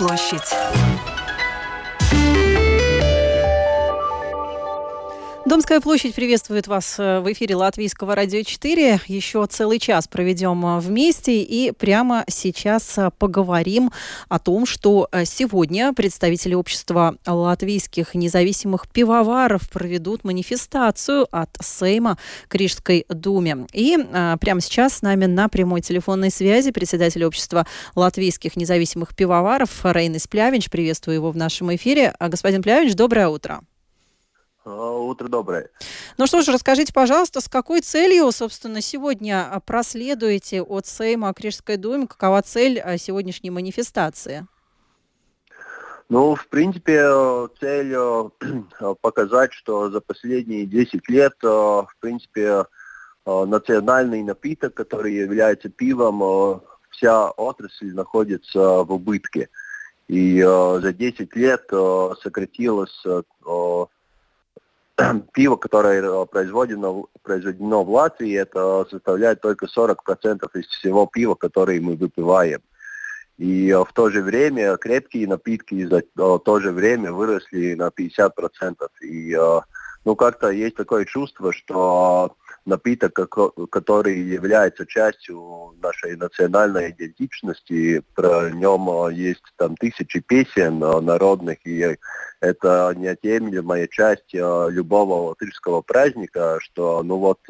[0.00, 0.89] площадь.
[5.50, 9.00] Домская площадь приветствует вас э, в эфире Латвийского радио 4.
[9.08, 13.90] Еще целый час проведем э, вместе и прямо сейчас э, поговорим
[14.28, 23.04] о том, что сегодня представители общества латвийских независимых пивоваров проведут манифестацию от Сейма к Рижской
[23.08, 23.66] думе.
[23.72, 23.98] И
[24.40, 30.70] прямо сейчас с нами на прямой телефонной связи председатель общества латвийских независимых пивоваров Рейнис Плявинч.
[30.70, 32.14] Приветствую его в нашем эфире.
[32.20, 33.62] Господин Плявинч, доброе утро.
[34.64, 35.70] А, утро доброе.
[36.18, 41.40] Ну что ж, расскажите, пожалуйста, с какой целью, собственно, сегодня а, проследуете от Сейма к
[41.40, 42.06] Рижской думе?
[42.06, 44.46] Какова цель а, сегодняшней манифестации?
[46.10, 47.08] Ну, в принципе,
[47.58, 47.94] цель
[49.00, 52.64] показать, что за последние 10 лет, в принципе,
[53.24, 59.48] национальный напиток, который является пивом, вся отрасль находится в убытке.
[60.08, 61.70] И за 10 лет
[62.20, 63.04] сократилось
[65.32, 71.80] пиво, которое э, произведено, произведено в Латвии, это составляет только 40% из всего пива, которое
[71.80, 72.60] мы выпиваем.
[73.38, 77.88] И э, в то же время крепкие напитки за э, то же время выросли на
[77.88, 78.88] 50%.
[79.02, 79.36] И
[80.04, 82.34] ну, как-то есть такое чувство, что
[82.66, 83.18] напиток,
[83.70, 91.96] который является частью нашей национальной идентичности, про нем есть там тысячи песен народных, и
[92.40, 97.40] это неотъемлемая часть любого латышского праздника, что ну вот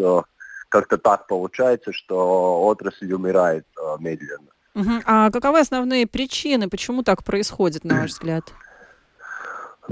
[0.69, 3.67] как-то так получается, что отрасль умирает
[3.99, 4.49] медленно.
[4.75, 5.03] Угу.
[5.05, 8.45] А каковы основные причины, почему так происходит, на ваш взгляд?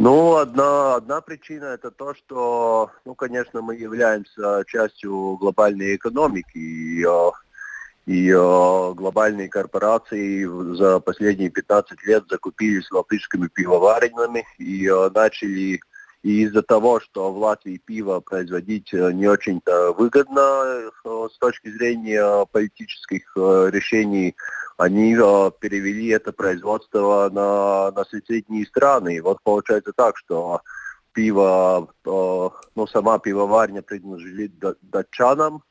[0.01, 7.05] Ну, одна, одна причина это то, что, ну, конечно, мы являемся частью глобальной экономики, и,
[7.05, 7.31] э,
[8.07, 10.45] и э, глобальные корпорации
[10.77, 15.81] за последние 15 лет закупились латышскими пивоварнями и э, начали
[16.23, 23.33] и из-за того, что в Латвии пиво производить не очень-то выгодно с точки зрения политических
[23.37, 24.37] решений,
[24.79, 29.17] они э, перевели это производство на, на соседние страны.
[29.17, 30.63] И вот получается так, что
[31.13, 34.53] пиво, э, ну сама пивоварня принадлежит
[34.83, 35.65] датчанам,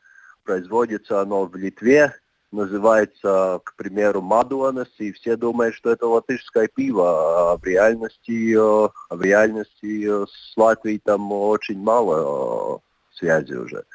[0.43, 2.13] производится оно в Литве,
[2.51, 8.89] называется, к примеру, Мадуанес, и все думают, что это латышское пиво, а в реальности, э,
[9.09, 13.85] в реальности э, с Латвией там очень мало э, связи уже.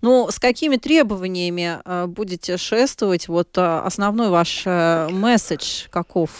[0.00, 3.28] Ну, с какими требованиями э, будете шествовать?
[3.28, 6.30] Вот э, основной ваш э, месседж каков?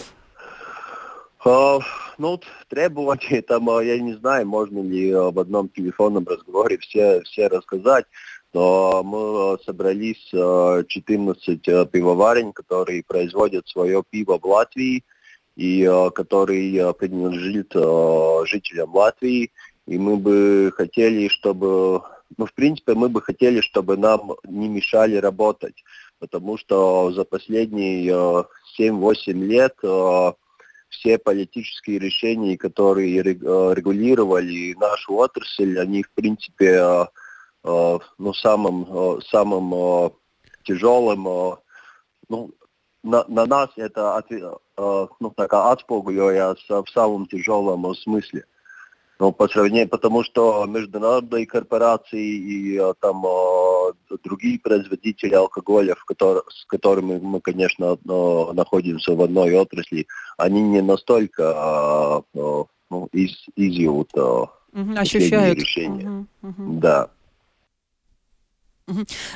[1.45, 1.79] Uh,
[2.17, 8.05] ну, требования там, я не знаю, можно ли в одном телефонном разговоре все, все рассказать,
[8.53, 11.61] но мы собрались 14
[11.91, 15.05] пивоварен, которые производят свое пиво в Латвии
[15.55, 17.71] и который принадлежит
[18.49, 19.51] жителям Латвии.
[19.87, 22.01] И мы бы хотели, чтобы
[22.37, 25.83] ну, в принципе, мы бы хотели, чтобы нам не мешали работать,
[26.19, 28.45] потому что за последние
[28.79, 30.33] 7-8 э, лет э,
[30.89, 37.07] все политические решения, которые э, регулировали нашу отрасль, они, в принципе,
[37.61, 40.13] ну, самым, самым
[40.63, 41.57] тяжелым,
[42.29, 42.51] ну,
[43.03, 44.23] на, на нас это
[44.77, 48.45] ну, так, отспогуливается в самом тяжелом смысле.
[49.19, 53.91] Ну, по сравнению, потому что международные корпорации и а, там а,
[54.23, 60.61] другие производители алкоголя, в который, с которыми мы, конечно, а, находимся в одной отрасли, они
[60.61, 64.43] не настолько ну, из, изъют а,
[64.73, 66.25] угу, ощущают решения.
[66.41, 66.79] Угу, угу.
[66.79, 67.09] Да.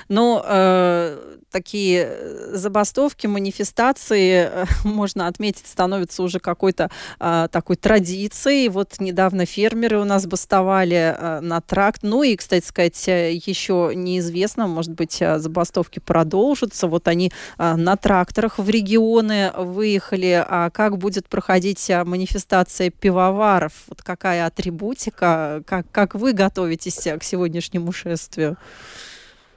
[0.09, 2.09] Ну, э, такие
[2.51, 8.67] забастовки, манифестации, э, можно отметить, становятся уже какой-то э, такой традицией.
[8.69, 11.99] Вот недавно фермеры у нас бастовали э, на тракт.
[12.01, 16.87] Ну и, кстати сказать, э, еще неизвестно, может быть, э, забастовки продолжатся.
[16.87, 20.43] Вот они э, на тракторах в регионы выехали.
[20.45, 23.73] А как будет проходить манифестация пивоваров?
[23.87, 25.63] Вот какая атрибутика?
[25.67, 28.57] Как, как вы готовитесь к сегодняшнему шествию?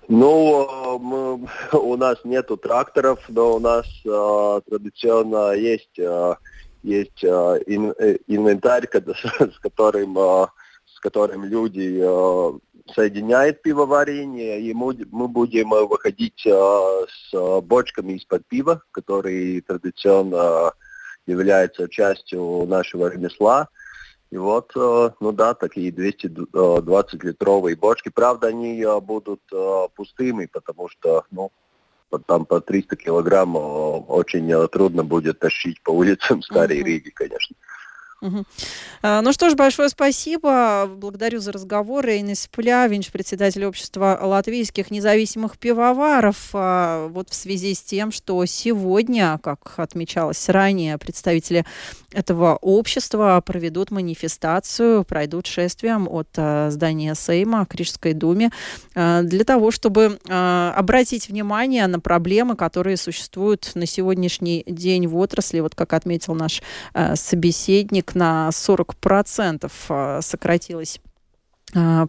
[0.08, 1.48] Ну, мы,
[1.78, 6.34] у нас нету тракторов, но у нас э, традиционно есть, э,
[6.82, 7.92] есть э, ин,
[8.28, 10.46] инвентарь, с которым, э,
[10.94, 12.58] с которым люди э,
[12.94, 20.72] соединяют пивоварение, и мы, мы будем выходить э, с бочками из-под пива, которые традиционно
[21.26, 23.68] являются частью нашего ремесла.
[24.30, 28.08] И вот, э, ну да, такие 220-литровые бочки.
[28.08, 31.52] Правда, они э, будут э, пустыми, потому что, ну,
[32.26, 36.84] там по 300 килограмм очень трудно будет тащить по улицам Старой uh-huh.
[36.84, 37.56] Риги, конечно.
[38.22, 38.44] Угу.
[39.02, 40.86] Ну что ж, большое спасибо.
[40.88, 42.06] Благодарю за разговор.
[42.08, 46.48] Инес Плявинч, председатель общества латвийских независимых пивоваров.
[46.54, 51.66] А, вот в связи с тем, что сегодня, как отмечалось ранее, представители
[52.12, 58.50] этого общества проведут манифестацию, пройдут шествием от а, здания Сейма к Рижской думе
[58.94, 65.60] для того, чтобы обратить внимание на проблемы, которые существуют на сегодняшний день в отрасли.
[65.60, 66.62] Вот как отметил наш
[67.14, 71.00] собеседник, на 40% а, сократилось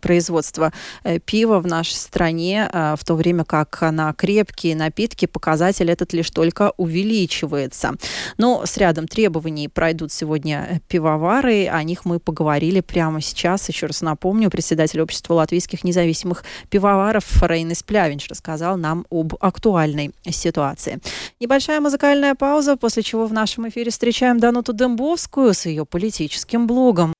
[0.02, 0.72] производства
[1.04, 6.14] э, пива в нашей стране, а, в то время как на крепкие напитки показатель этот
[6.14, 7.94] лишь только увеличивается.
[8.38, 13.68] Но с рядом требований пройдут сегодня пивовары, о них мы поговорили прямо сейчас.
[13.68, 21.00] Еще раз напомню, председатель общества латвийских независимых пивоваров Рейнес Плявинч рассказал нам об актуальной ситуации.
[21.40, 27.17] Небольшая музыкальная пауза, после чего в нашем эфире встречаем Дануту Дембовскую с ее политическим блогом.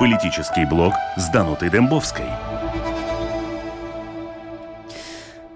[0.00, 2.24] Политический блог с Данутой Дембовской.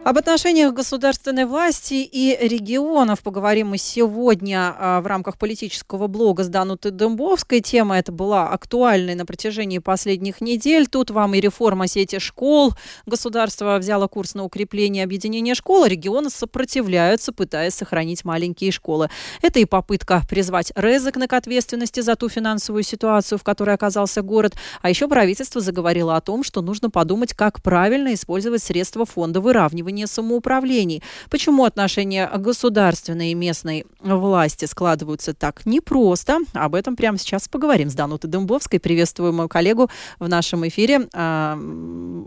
[0.05, 6.49] Об отношениях государственной власти и регионов поговорим мы сегодня а, в рамках политического блога с
[6.49, 7.63] Данутой Дембовской.
[7.63, 10.89] Тема эта была актуальной на протяжении последних недель.
[10.89, 12.75] Тут вам и реформа сети школ.
[13.07, 19.09] Государство взяло курс на укрепление объединения школ, а регионы сопротивляются, пытаясь сохранить маленькие школы.
[19.41, 24.53] Это и попытка призвать Резекна к ответственности за ту финансовую ситуацию, в которой оказался город.
[24.83, 29.94] А еще правительство заговорило о том, что нужно подумать, как правильно использовать средства фонда выравнивания
[29.95, 31.03] формирования самоуправлений.
[31.31, 36.39] Почему отношения государственной и местной власти складываются так непросто?
[36.53, 38.81] Об этом прямо сейчас поговорим с Данутой Дымбовской.
[38.81, 39.89] Приветствую мою коллегу
[40.19, 41.09] в нашем эфире,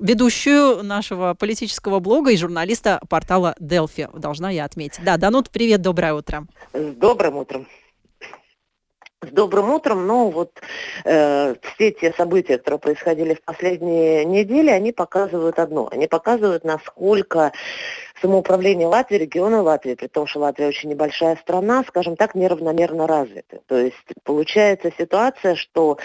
[0.02, 5.04] ведущую нашего политического блога и журналиста портала Делфи, должна я отметить.
[5.04, 6.48] Да, Данут, привет, доброе утро.
[6.74, 7.68] С добрым утром.
[9.24, 10.06] С добрым утром.
[10.06, 10.62] Ну вот
[11.04, 15.90] э, все те события, которые происходили в последние недели, они показывают одно.
[15.92, 17.52] Они показывают, насколько
[18.22, 23.62] самоуправление Латвии, региона Латвии, при том, что Латвия очень небольшая страна, скажем так, неравномерно развиты.
[23.68, 25.98] То есть получается ситуация, что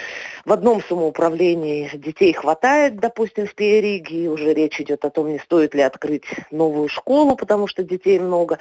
[0.45, 5.73] в одном самоуправлении детей хватает, допустим, в Пиериге, уже речь идет о том, не стоит
[5.73, 8.59] ли открыть новую школу, потому что детей много.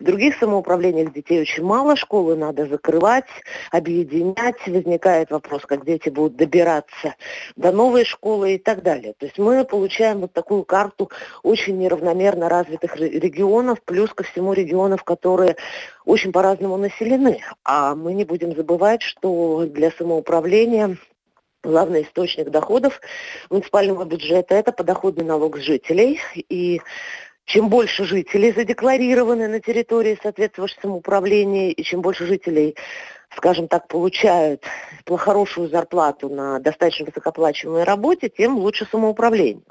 [0.00, 3.24] В других самоуправлениях детей очень мало, школы надо закрывать,
[3.70, 7.14] объединять, возникает вопрос, как дети будут добираться
[7.56, 9.14] до новой школы и так далее.
[9.18, 11.10] То есть мы получаем вот такую карту
[11.42, 15.56] очень неравномерно развитых регионов, плюс ко всему регионов, которые
[16.04, 17.40] очень по-разному населены.
[17.64, 20.96] А мы не будем забывать, что для самоуправления
[21.62, 23.00] главный источник доходов
[23.50, 26.20] муниципального бюджета– это подоходный налог с жителей.
[26.48, 26.80] И
[27.44, 32.76] чем больше жителей задекларированы на территории соответствующего самоуправления, и чем больше жителей
[33.36, 34.64] скажем так, получают
[35.06, 39.64] хорошую зарплату на достаточно высокоплачиваемой работе, тем лучше самоуправление.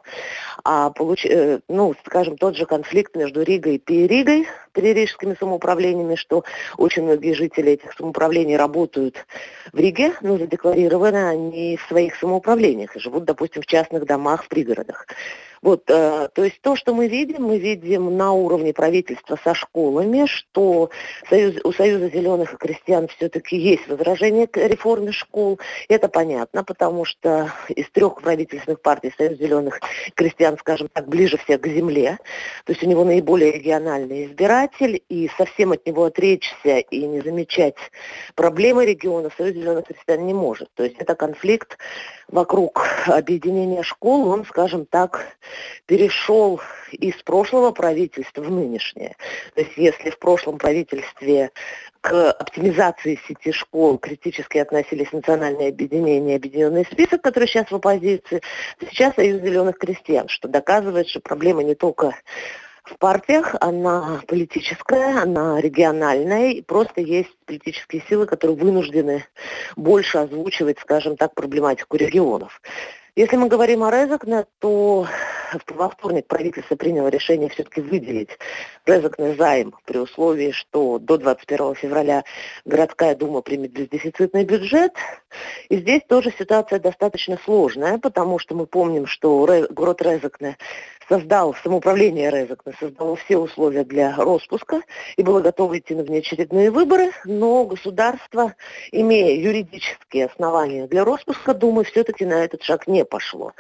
[0.63, 1.25] А получ...
[1.25, 6.43] Э, ну, скажем, тот же конфликт между Ригой и Переригой, перерижскими самоуправлениями, что
[6.77, 9.25] очень многие жители этих самоуправлений работают
[9.71, 14.47] в Риге, но задекларированы они в своих самоуправлениях и живут, допустим, в частных домах в
[14.49, 15.07] пригородах.
[15.63, 20.25] Вот, э, то есть то, что мы видим, мы видим на уровне правительства со школами,
[20.25, 20.89] что
[21.29, 25.61] Союз, у Союза зеленых и крестьян все-таки есть возражение к реформе школ.
[25.87, 29.79] Это понятно, потому что из трех правительственных партий Союз зеленых
[30.15, 32.17] крестьян, скажем так, ближе всех к земле.
[32.65, 34.25] То есть у него наиболее региональный
[34.63, 37.75] избиратель, и совсем от него отречься и не замечать
[38.35, 40.69] проблемы региона Союз зеленых крестьян не может.
[40.75, 41.77] То есть это конфликт
[42.27, 45.25] вокруг объединения школ, он, скажем так,
[45.85, 49.15] перешел из прошлого правительства в нынешнее.
[49.55, 51.51] То есть если в прошлом правительстве
[52.01, 58.41] к оптимизации сети школ критически относились национальные объединения, объединенный список, который сейчас в оппозиции,
[58.81, 62.13] сейчас Союз зеленых крестьян, что доказывает, что проблема не только
[62.83, 69.25] в партиях, она политическая, она региональная, и просто есть политические силы, которые вынуждены
[69.75, 72.61] больше озвучивать, скажем так, проблематику регионов.
[73.15, 75.07] Если мы говорим о Резакне, то
[75.69, 78.29] во вторник правительство приняло решение все-таки выделить
[78.87, 82.23] Резакне займ при условии, что до 21 февраля
[82.65, 84.93] городская дума примет бездефицитный бюджет.
[85.69, 90.57] И здесь тоже ситуация достаточно сложная, потому что мы помним, что город Резакне
[91.09, 94.81] создал самоуправление Резекна, создало все условия для распуска
[95.17, 98.53] и было готово идти на внеочередные выборы, но государство,
[98.91, 103.53] имея юридические основания для распуска, думаю, все-таки на этот шаг не пошло.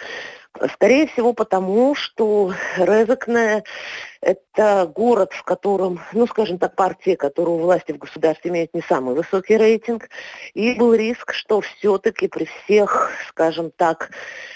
[0.75, 3.63] Скорее всего, потому что Резекне–
[4.21, 8.81] это город, в котором, ну, скажем так, партия, которая у власти в государстве имеет не
[8.81, 10.09] самый высокий рейтинг,
[10.53, 14.11] и был риск, что все-таки при всех, скажем так,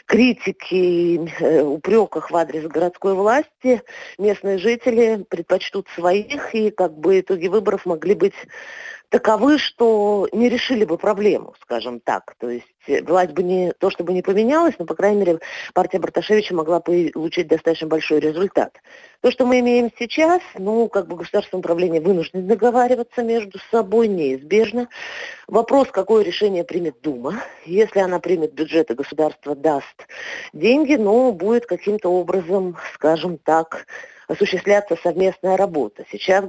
[0.06, 3.82] критике э, упреках в адрес городской власти
[4.20, 8.36] местные жители предпочтут своих, и как бы итоги выборов могли быть
[9.10, 12.36] таковы, что не решили бы проблему, скажем так.
[12.40, 15.40] То есть э, власть бы не то, чтобы не поменялась, но, по крайней мере,
[15.74, 18.74] партия Барташевича могла получить достаточно большой результат.
[19.22, 24.90] То, что мы имеем сейчас, ну, как бы государственное управление вынуждено договариваться между собой, неизбежно.
[25.48, 27.42] Вопрос, какое решение примет Дума.
[27.66, 30.08] Если она примет бюджет и государство даст
[30.54, 33.86] деньги, ну, будет каким-то образом, скажем так,
[34.28, 36.06] осуществляться совместная работа.
[36.12, 36.46] Сейчас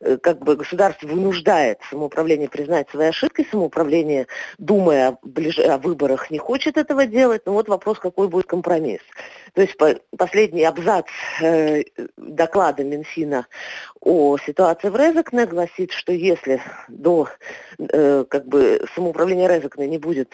[0.00, 4.26] э, как бы государство вынуждает самоуправление признать свои ошибки, самоуправление,
[4.58, 7.42] думая о, выборах, не хочет этого делать.
[7.46, 9.00] Но вот вопрос, какой будет компромисс.
[9.54, 9.94] То есть по...
[10.16, 11.06] последний абзац
[11.40, 11.82] э,
[12.16, 13.46] доклада Минфина
[14.00, 17.28] о ситуации в Резекне гласит, что если до
[17.78, 20.30] э, как бы самоуправления Резекне не будет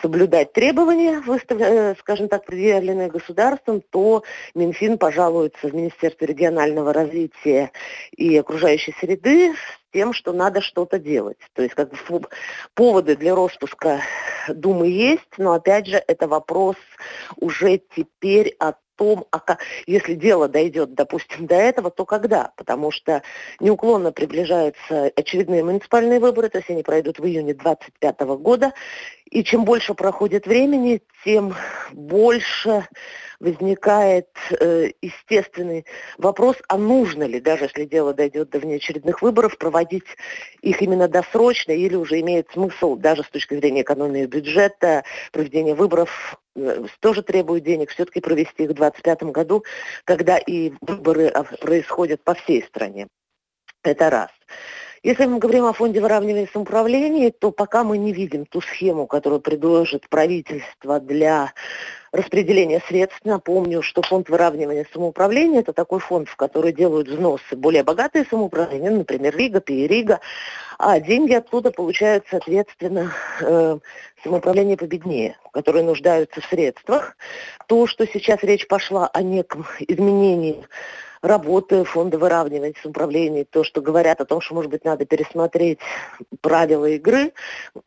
[0.00, 4.22] соблюдать требования, э, скажем так, предъявленные государством, то
[4.54, 7.70] Минфин пожалуется в Министерство регионального развития
[8.16, 11.38] и окружающей среды с тем, что надо что-то делать.
[11.54, 12.22] То есть как бы
[12.74, 14.00] поводы для распуска
[14.48, 16.76] Думы есть, но опять же это вопрос
[17.36, 22.52] уже теперь от том, а как, если дело дойдет, допустим, до этого, то когда?
[22.56, 23.22] Потому что
[23.60, 28.72] неуклонно приближаются очередные муниципальные выборы, то есть они пройдут в июне 2025 года,
[29.30, 31.54] и чем больше проходит времени, тем
[31.92, 32.86] больше
[33.40, 35.84] возникает э, естественный
[36.16, 40.06] вопрос, а нужно ли, даже если дело дойдет до внеочередных выборов, проводить
[40.62, 46.38] их именно досрочно или уже имеет смысл даже с точки зрения экономии бюджета, проведение выборов
[47.00, 49.64] тоже требует денег, все-таки провести их в 2025 году,
[50.04, 53.08] когда и выборы а, происходят по всей стране.
[53.82, 54.30] Это раз.
[55.06, 59.40] Если мы говорим о фонде выравнивания самоуправления, то пока мы не видим ту схему, которую
[59.40, 61.52] предложит правительство для
[62.10, 63.20] распределения средств.
[63.22, 68.90] Напомню, что фонд выравнивания самоуправления– это такой фонд, в который делают взносы более богатые самоуправления,
[68.90, 70.18] например, Рига, Пиерига,
[70.76, 73.78] а деньги оттуда получают, соответственно, э,
[74.24, 77.16] самоуправление победнее, которые нуждаются в средствах.
[77.68, 80.66] То, что сейчас речь пошла о неком изменении
[81.22, 85.78] работы фонда выравнивания самоуправления, то, что говорят о том, что, может быть, надо пересмотреть
[86.40, 87.32] правила игры,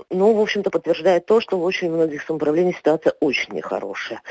[0.10, 4.22] ну, в общем-то, подтверждает то, что в очень многих самоуправлениях ситуация очень нехорошая.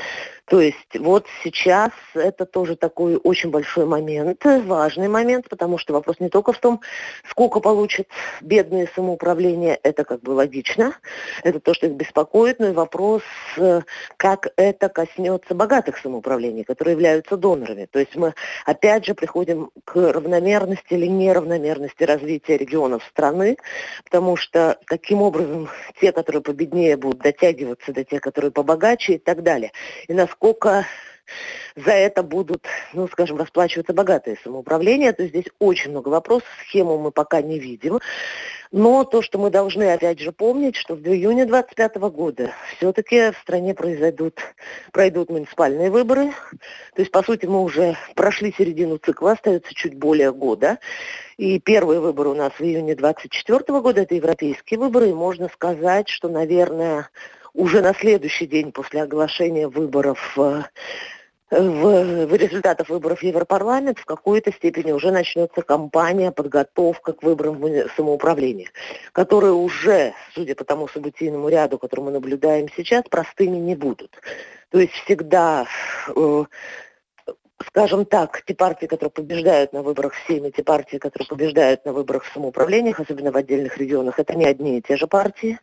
[0.49, 6.19] То есть вот сейчас это тоже такой очень большой момент, важный момент, потому что вопрос
[6.19, 6.81] не только в том,
[7.29, 8.07] сколько получат
[8.41, 10.95] бедные самоуправления, это как бы логично,
[11.43, 13.21] это то, что их беспокоит, но и вопрос,
[13.57, 13.81] э,
[14.17, 17.85] как это коснется богатых самоуправлений, которые являются донорами.
[17.85, 18.33] То есть мы
[18.65, 23.57] опять же приходим к равномерности или неравномерности развития регионов страны,
[24.03, 25.69] потому что каким образом
[26.01, 29.71] те, которые победнее, будут дотягиваться до тех, которые побогаче и так далее.
[30.07, 30.85] И насколько насколько
[31.75, 35.13] за это будут, ну, скажем, расплачиваться богатые самоуправления.
[35.13, 37.99] То есть здесь очень много вопросов, схему мы пока не видим.
[38.71, 43.37] Но то, что мы должны, опять же, помнить, что в июне 2025 года все-таки в
[43.41, 44.39] стране произойдут,
[44.91, 46.31] пройдут муниципальные выборы.
[46.95, 50.77] То есть, по сути, мы уже прошли середину цикла, остается чуть более года.
[51.37, 55.09] И первые выборы у нас в июне 2024 года, это европейские выборы.
[55.09, 57.09] И можно сказать, что, наверное,
[57.53, 60.63] уже на следующий день после оглашения выборов э,
[61.51, 67.59] в, в результатах выборов в Европарламент в какой-то степени уже начнется кампания, подготовка к выборам
[67.95, 68.69] самоуправления,
[69.11, 74.19] которые уже, судя по тому событийному ряду, который мы наблюдаем сейчас, простыми не будут.
[74.69, 75.65] То есть всегда
[76.15, 76.43] э,
[77.67, 81.93] скажем так, те партии, которые побеждают на выборах в Сейме, те партии, которые побеждают на
[81.93, 85.59] выборах в самоуправлениях, особенно в отдельных регионах, это не одни и те же партии.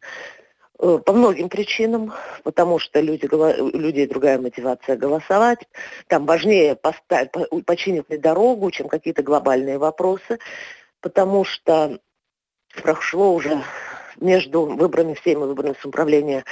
[0.79, 5.61] Э, по многим причинам, потому что люди, у людей другая мотивация голосовать.
[6.07, 7.31] Там важнее поставить,
[7.65, 10.39] починить ли дорогу, чем какие-то глобальные вопросы,
[11.01, 11.99] потому что
[12.83, 13.63] прошло уже
[14.21, 16.45] между выборами в Сейм и выборами самоуправления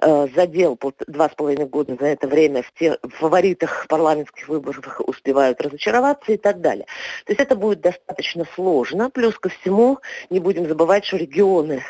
[0.00, 4.48] э, задел по два с половиной года за это время в, те, в фаворитах парламентских
[4.48, 6.86] выборах успевают разочароваться и так далее.
[7.26, 9.10] То есть это будет достаточно сложно.
[9.10, 9.98] Плюс ко всему
[10.30, 11.82] не будем забывать, что регионы,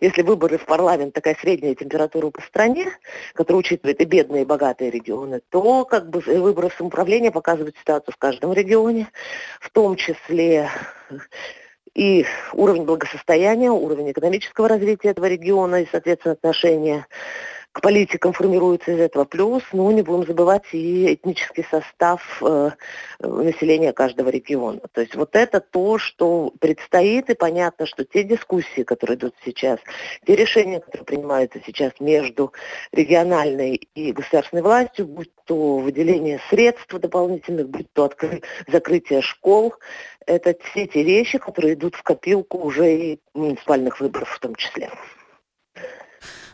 [0.00, 2.86] если выборы в парламент такая средняя температура по стране,
[3.34, 8.18] которая учитывает и бедные, и богатые регионы, то как бы выборы самоуправления показывают ситуацию в
[8.18, 9.08] каждом регионе,
[9.60, 10.70] в том числе
[11.98, 17.08] и уровень благосостояния, уровень экономического развития этого региона и, соответственно, отношения
[17.78, 19.24] к политикам формируется из этого.
[19.24, 22.70] Плюс, ну, не будем забывать и этнический состав э,
[23.20, 24.80] населения каждого региона.
[24.92, 29.78] То есть вот это то, что предстоит, и понятно, что те дискуссии, которые идут сейчас,
[30.26, 32.52] те решения, которые принимаются сейчас между
[32.90, 38.42] региональной и государственной властью, будь то выделение средств дополнительных, будь то откры...
[38.66, 39.74] закрытие школ,
[40.26, 44.90] это все те вещи, которые идут в копилку уже и муниципальных выборов в том числе.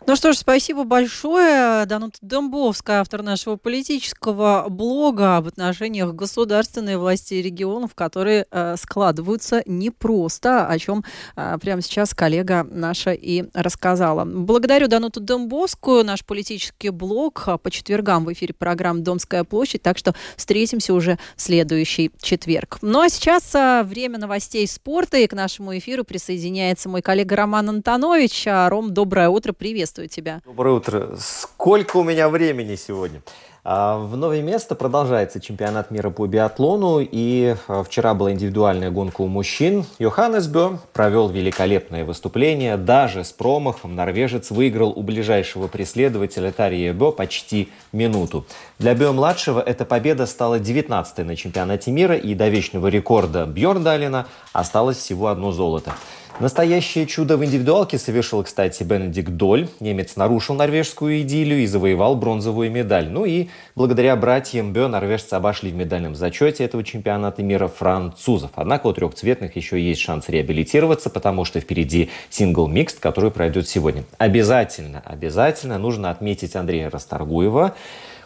[0.06, 1.86] Ну что ж, спасибо большое.
[1.86, 9.62] Данута Домбовская, автор нашего политического блога об отношениях государственной власти и регионов, которые э, складываются
[9.64, 11.04] непросто, о чем
[11.36, 14.26] э, прямо сейчас коллега наша и рассказала.
[14.26, 20.14] Благодарю Дануту Домбовскую, наш политический блог по четвергам в эфире программы «Домская площадь», так что
[20.36, 22.76] встретимся уже в следующий четверг.
[22.82, 27.70] Ну а сейчас э, время новостей спорта, и к нашему эфиру присоединяется мой коллега Роман
[27.70, 28.48] Антонович.
[28.48, 30.40] А, Ром, доброе утро, приветствую приветствую тебя.
[30.44, 31.16] Доброе утро.
[31.18, 33.22] Сколько у меня времени сегодня?
[33.66, 39.22] А, в новое место продолжается чемпионат мира по биатлону, и а, вчера была индивидуальная гонка
[39.22, 39.86] у мужчин.
[39.98, 47.10] Йоханнес Бё провел великолепное выступление, даже с промахом норвежец выиграл у ближайшего преследователя Тария Бё
[47.10, 48.44] почти минуту.
[48.78, 54.98] Для Бё-младшего эта победа стала 19-й на чемпионате мира, и до вечного рекорда Бьорндалина осталось
[54.98, 55.94] всего одно золото.
[56.40, 59.68] Настоящее чудо в индивидуалке совершил, кстати, Бенедикт Доль.
[59.78, 63.08] Немец нарушил норвежскую идиллию и завоевал бронзовую медаль.
[63.08, 68.50] Ну и благодаря братьям Бё норвежцы обошли в медальном зачете этого чемпионата мира французов.
[68.56, 74.02] Однако у трехцветных еще есть шанс реабилитироваться, потому что впереди сингл микст, который пройдет сегодня.
[74.18, 77.76] Обязательно, обязательно нужно отметить Андрея Расторгуева.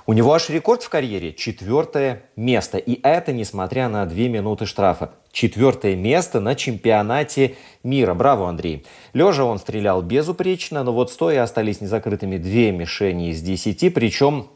[0.08, 2.78] У него аж рекорд в карьере– четвертое место.
[2.78, 5.10] И это несмотря на две минуты штрафа.
[5.32, 8.14] Четвертое место на чемпионате мира.
[8.14, 8.86] Браво, Андрей.
[9.12, 13.90] Лежа он стрелял безупречно, но вот стоя остались незакрытыми две мишени из десяти.
[13.90, 14.48] Причем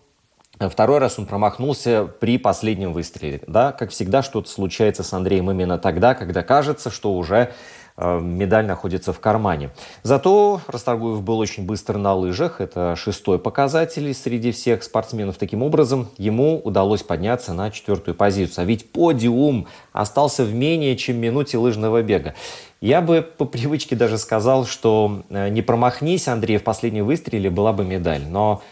[0.58, 3.40] Второй раз он промахнулся при последнем выстреле.
[3.48, 8.66] Да, как всегда, что-то случается с Андреем именно тогда, когда кажется, что уже Э, медаль
[8.66, 9.70] находится в кармане.
[10.02, 12.60] Зато Расторгуев был очень быстр на лыжах.
[12.60, 15.36] Это шестой показатель среди всех спортсменов.
[15.36, 18.62] Таким образом, ему удалось подняться на четвертую позицию.
[18.62, 22.34] А ведь подиум остался в менее чем минуте лыжного бега.
[22.80, 27.72] Я бы по привычке даже сказал, что э, не промахнись, Андрей, в последнем выстреле была
[27.72, 28.22] бы медаль.
[28.28, 28.62] Но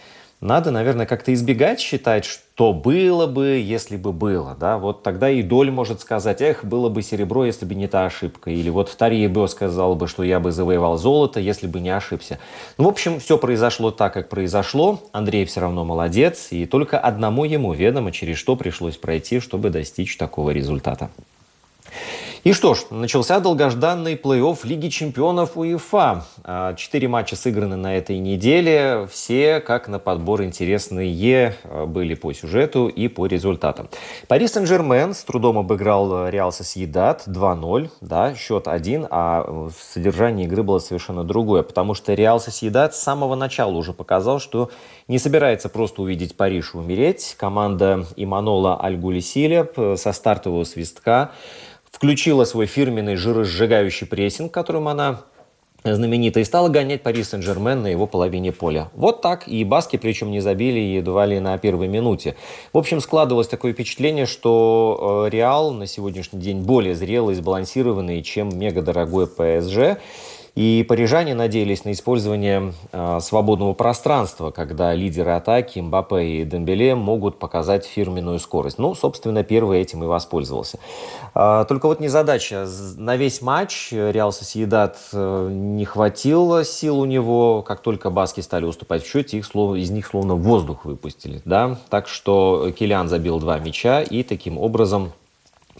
[0.40, 4.57] надо, наверное, как-то избегать считать, что было бы, если бы было.
[4.59, 4.79] Да?
[4.79, 8.50] Вот тогда и Доль может сказать, эх, было бы серебро, если бы не та ошибка.
[8.50, 12.38] Или вот Тария Бё сказал бы, что я бы завоевал золото, если бы не ошибся.
[12.79, 15.03] Ну, в общем, все произошло так, как произошло.
[15.12, 16.48] Андрей все равно молодец.
[16.53, 21.11] И только одному ему ведомо, через что пришлось пройти, чтобы достичь такого результата.
[22.42, 26.24] И что ж, начался долгожданный плей-офф Лиги чемпионов УЕФА.
[26.42, 29.07] А, четыре матча сыграны на этой неделе.
[29.12, 33.90] Все, как на подбор, интересные а, были по сюжету и по результатам.
[34.26, 37.90] Пари Сен-Жермен с трудом обыграл Реал Сосьедат 2-0.
[38.00, 41.62] Да, счет 1, а содержание игры было совершенно другое.
[41.62, 44.70] Потому что Реал Сосьедат с самого начала уже показал, что
[45.09, 47.35] не собирается просто увидеть Париж и умереть.
[47.38, 51.33] Команда Иманола Альгулисиля со стартового свистка
[52.00, 55.20] включила свой фирменный жиросжигающий прессинг, которым она
[55.84, 58.88] знаменита, и стала гонять Пари Сен-Жермен на его половине поля.
[58.94, 62.36] Вот так, и Баски причем не забили едва ли на первой минуте.
[62.72, 68.58] В общем, складывалось такое впечатление, что э, Реал на сегодняшний день более зрелый, сбалансированный, чем
[68.58, 70.00] мега-дорогой ПСЖ.
[70.54, 77.38] И парижане надеялись на использование э, свободного пространства, когда лидеры атаки Мбаппе и Дембеле могут
[77.38, 78.78] показать фирменную скорость.
[78.78, 80.78] Ну, собственно, первый этим и воспользовался.
[81.34, 82.66] Э, только вот незадача.
[82.96, 87.62] На весь матч Реал Сосьедат э, не хватило сил у него.
[87.62, 91.42] Как только баски стали уступать в счете, их из них словно воздух выпустили.
[91.44, 91.78] Да?
[91.88, 95.12] Так что Килиан забил два мяча и таким образом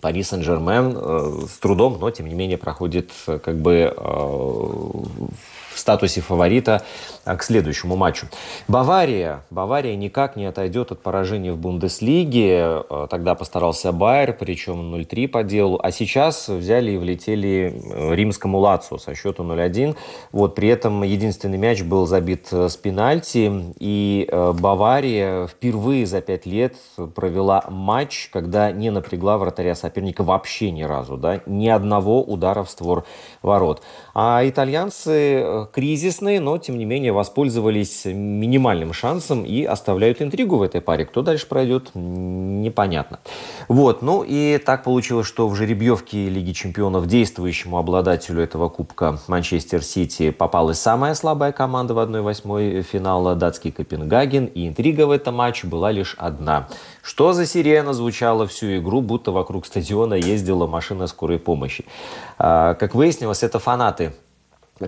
[0.01, 6.21] Пари Сен-Жермен э, с трудом, но тем не менее проходит э, как бы в статусе
[6.21, 6.83] фаворита
[7.25, 8.27] к следующему матчу.
[8.67, 9.43] Бавария.
[9.51, 12.85] Бавария никак не отойдет от поражения в Бундеслиге.
[12.89, 15.79] А, тогда постарался Байер, причем 0-3 по делу.
[15.83, 19.97] А сейчас взяли и влетели э, римскому Лацу со счету 0-1.
[20.33, 23.75] Вот, при этом единственный мяч был забит э, с пенальти.
[23.79, 26.77] И э, Бавария впервые за пять лет
[27.15, 31.17] провела матч, когда не напрягла вратаря соперника вообще ни разу.
[31.17, 31.41] Да?
[31.47, 33.05] Ни одного удара в створ
[33.43, 33.83] ворот.
[34.15, 40.81] А итальянцы кризисные, но тем не менее воспользовались минимальным шансом и оставляют интригу в этой
[40.81, 41.05] паре.
[41.05, 43.21] Кто дальше пройдет, непонятно.
[43.69, 49.83] Вот, ну и так получилось, что в жеребьевке Лиги Чемпионов действующему обладателю этого кубка Манчестер
[49.83, 55.67] Сити попалась самая слабая команда в 1-8 финала датский Копенгаген, и интрига в этом матче
[55.67, 56.69] была лишь одна.
[57.03, 61.85] Что за сирена звучала всю игру, будто вокруг стадиона ездила машина скорой помощи.
[62.39, 64.13] А, как выяснилось, это фанаты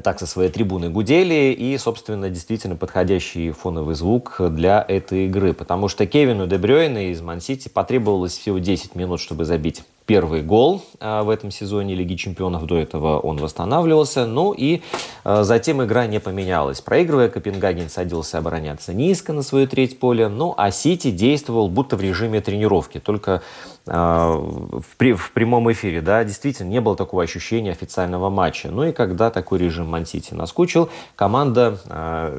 [0.00, 5.88] так со своей трибуны гудели, и, собственно, действительно подходящий фоновый звук для этой игры, потому
[5.88, 11.30] что Кевину Дебрёйне из Мансити потребовалось всего 10 минут, чтобы забить первый гол а, в
[11.30, 12.66] этом сезоне Лиги Чемпионов.
[12.66, 14.26] До этого он восстанавливался.
[14.26, 14.82] Ну и
[15.24, 16.80] а, затем игра не поменялась.
[16.80, 20.28] Проигрывая, Копенгаген садился обороняться низко на свою треть поля.
[20.28, 22.98] Ну а Сити действовал будто в режиме тренировки.
[22.98, 23.42] Только
[23.86, 26.00] в, при, в прямом эфире.
[26.00, 28.68] Да, действительно, не было такого ощущения официального матча.
[28.70, 31.78] Ну и когда такой режим Мансити наскучил, команда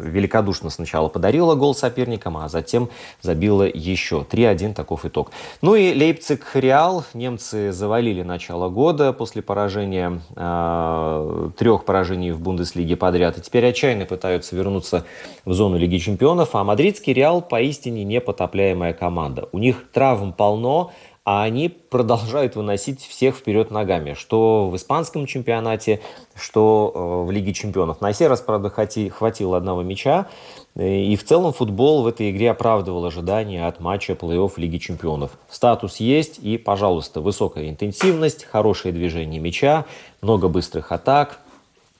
[0.04, 2.90] великодушно сначала подарила гол соперникам, а затем
[3.22, 4.26] забила еще.
[4.30, 5.32] 3-1 таков итог.
[5.62, 7.06] Ну и Лейпциг-Реал.
[7.14, 13.38] Немцы завалили начало года после поражения, э, трех поражений в Бундеслиге подряд.
[13.38, 15.06] И теперь отчаянно пытаются вернуться
[15.46, 16.56] в зону Лиги Чемпионов.
[16.56, 19.48] А мадридский Реал поистине непотопляемая команда.
[19.52, 20.92] У них травм полно,
[21.26, 26.02] а они продолжают выносить всех вперед ногами, что в испанском чемпионате,
[26.36, 28.02] что э, в Лиге чемпионов.
[28.02, 30.28] На сей раз, правда, хватило одного мяча,
[30.76, 35.32] э, и в целом футбол в этой игре оправдывал ожидания от матча плей-офф Лиги чемпионов.
[35.50, 39.86] Статус есть, и, пожалуйста, высокая интенсивность, хорошее движение мяча,
[40.22, 41.40] много быстрых атак,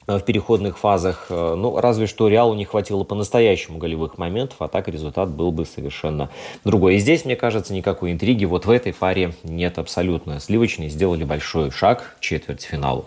[0.06, 1.26] в переходных фазах.
[1.30, 5.64] Э, ну, разве что Реалу не хватило по-настоящему голевых моментов, а так результат был бы
[5.64, 6.30] совершенно
[6.64, 6.96] другой.
[6.96, 10.40] И здесь, мне кажется, никакой интриги вот в этой паре нет абсолютно.
[10.40, 13.06] Сливочные сделали большой шаг к четвертьфиналу.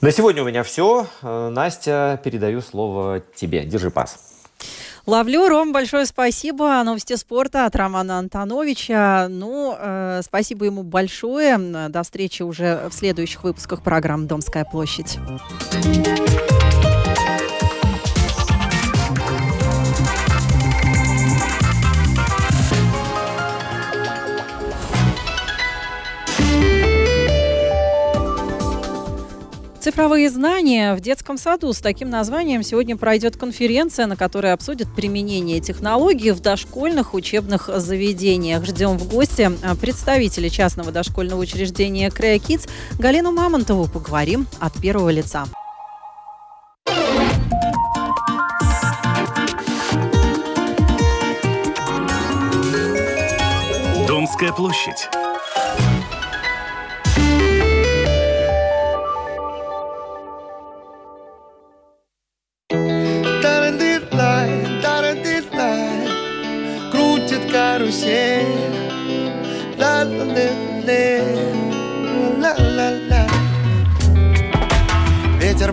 [0.00, 1.06] На сегодня у меня все.
[1.22, 3.64] Э, Настя, передаю слово тебе.
[3.64, 4.35] Держи пас.
[5.06, 5.48] Ловлю.
[5.48, 6.82] Ром, большое спасибо.
[6.82, 9.28] Новости спорта от Романа Антоновича.
[9.30, 11.56] Ну, э, спасибо ему большое.
[11.88, 15.18] До встречи уже в следующих выпусках программы «Домская площадь».
[29.86, 31.72] Цифровые знания в детском саду.
[31.72, 38.64] С таким названием сегодня пройдет конференция, на которой обсудят применение технологий в дошкольных учебных заведениях.
[38.64, 42.68] Ждем в гости а, представителя частного дошкольного учреждения Крея Kids
[42.98, 43.86] Галину Мамонтову.
[43.86, 45.44] Поговорим от первого лица.
[54.08, 55.08] Домская площадь.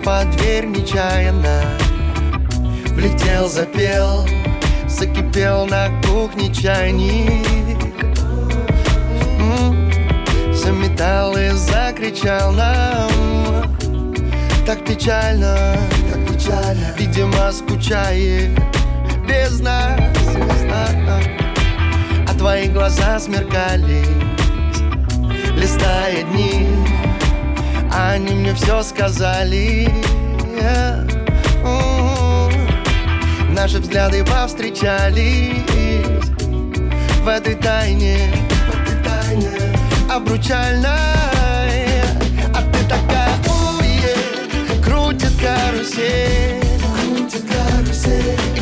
[0.04, 1.64] Под дверь нечаянно.
[2.90, 4.28] Влетел, запел,
[4.88, 7.84] закипел на кухне чайник.
[10.54, 13.10] Заметал и закричал нам.
[14.66, 15.58] Так печально,
[16.12, 16.94] так печально.
[16.98, 18.52] Видимо, скучает
[19.28, 20.00] без нас.
[22.28, 24.08] А твои глаза смеркались
[25.56, 26.68] Листая дни
[27.94, 29.90] они мне все сказали.
[33.50, 35.64] Наши взгляды повстречались
[37.24, 38.18] В этой тайне,
[38.68, 39.50] в этой тайне
[40.12, 40.88] Обручальной.
[42.54, 44.16] А ты такая, уе,
[44.84, 48.53] крутит карусель Крутит карусель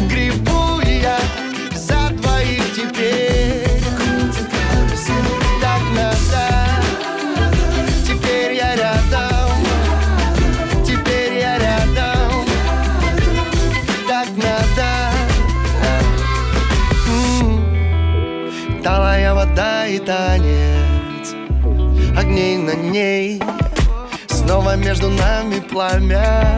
[25.81, 26.57] пламя.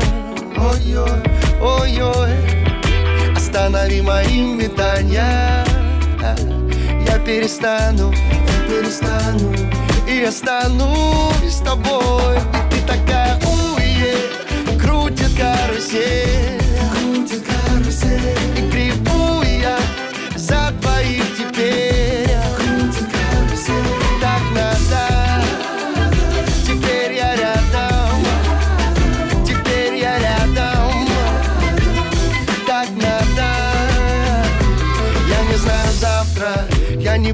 [0.58, 1.20] Ой-ой,
[1.62, 2.32] ой-ой
[3.36, 5.64] Останови мои метания.
[7.08, 9.54] Я перестану, я перестану
[10.08, 12.38] И останусь с тобой.
[12.72, 14.14] Ведь ты такая уе
[14.78, 16.62] Крутит карусель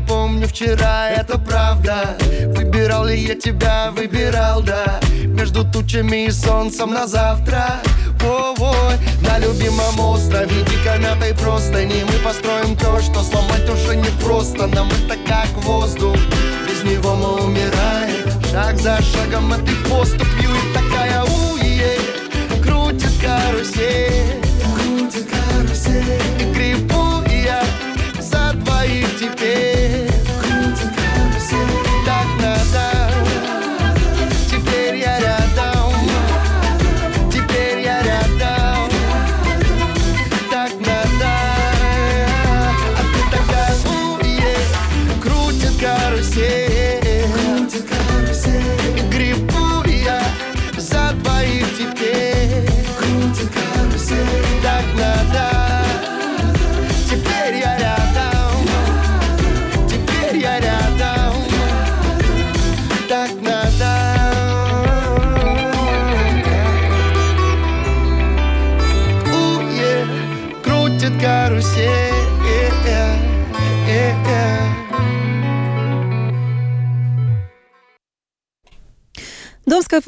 [0.10, 2.18] помню вчера, это правда.
[2.48, 5.00] Выбирал ли я тебя, выбирал, да.
[5.24, 7.80] Между тучами и солнцем на завтра.
[8.22, 14.68] Ой, на любимом острове Дико мятой простыни Мы построим то, что сломать уже не просто.
[14.68, 16.18] Нам это как воздух.
[16.68, 18.26] Без него мы умираем.
[18.52, 20.50] Шаг за шагом этой поступью.
[20.50, 21.98] И такая уе
[22.64, 24.29] Крутит карусель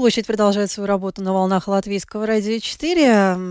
[0.02, 3.04] площадь продолжает свою работу на волнах Латвийского радио 4.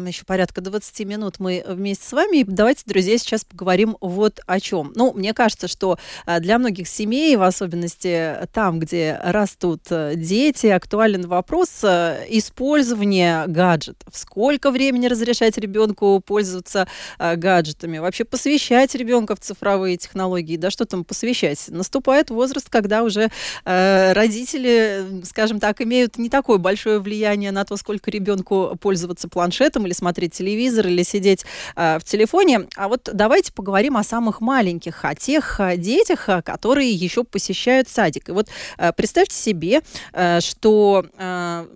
[0.09, 2.45] Еще порядка 20 минут мы вместе с вами.
[2.45, 4.91] Давайте, друзья, сейчас поговорим вот о чем.
[4.97, 10.67] Ну, мне кажется, что а, для многих семей, в особенности там, где растут э, дети,
[10.67, 14.13] актуален вопрос э, использования гаджетов.
[14.13, 16.89] Сколько времени разрешать ребенку пользоваться
[17.21, 17.99] гаджетами?
[17.99, 20.57] Вообще посвящать ребенка в цифровые технологии?
[20.57, 21.67] Да что там посвящать?
[21.69, 23.31] Наступает возраст, когда уже
[23.65, 29.85] э, родители, скажем так, имеют не такое большое влияние на то, сколько ребенку пользоваться планшетом
[29.85, 31.45] или смотреть телевизор или сидеть
[31.77, 32.67] э, в телефоне.
[32.77, 37.91] А вот давайте поговорим о самых маленьких, о тех э, детях, э, которые еще посещают
[37.91, 38.31] садик.
[38.31, 38.49] И вот
[38.79, 39.83] э, представьте себе,
[40.15, 41.67] э, что э,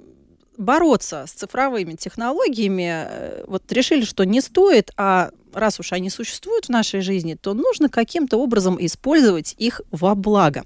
[0.56, 6.66] бороться с цифровыми технологиями, э, вот решили, что не стоит, а раз уж они существуют
[6.66, 10.64] в нашей жизни, то нужно каким-то образом использовать их во благо.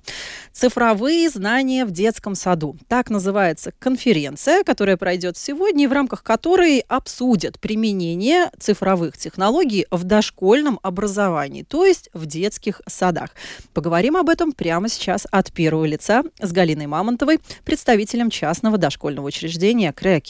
[0.53, 2.77] Цифровые знания в детском саду.
[2.89, 10.79] Так называется конференция, которая пройдет сегодня, в рамках которой обсудят применение цифровых технологий в дошкольном
[10.83, 13.31] образовании, то есть в детских садах.
[13.73, 19.93] Поговорим об этом прямо сейчас от первого лица с Галиной Мамонтовой, представителем частного дошкольного учреждения
[19.93, 20.21] Креа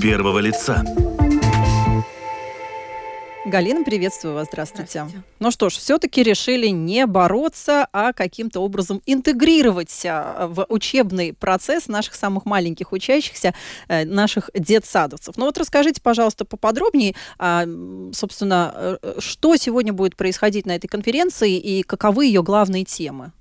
[0.00, 0.82] первого лица.
[3.46, 4.90] Галина, приветствую вас, здравствуйте.
[4.90, 5.26] Здравствуйте.
[5.40, 11.88] Ну что ж, все-таки решили не бороться, а каким-то образом интегрировать а, в учебный процесс
[11.88, 13.54] наших самых маленьких учащихся,
[13.88, 15.36] э, наших детсадовцев.
[15.36, 17.66] Ну вот расскажите, пожалуйста, поподробнее, а,
[18.12, 23.32] собственно, э, что сегодня будет происходить на этой конференции и каковы ее главные темы?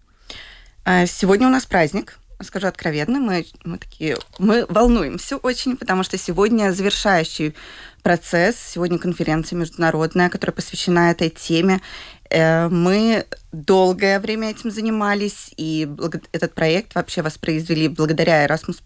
[0.86, 2.20] А, Сегодня у нас праздник.
[2.42, 7.54] Скажу откровенно, мы, мы такие, мы волнуемся очень, потому что сегодня завершающий
[8.02, 11.82] процесс, сегодня конференция международная, которая посвящена этой теме.
[12.30, 15.90] Э, Мы долгое время этим занимались, и
[16.32, 18.78] этот проект вообще воспроизвели благодаря Erasmus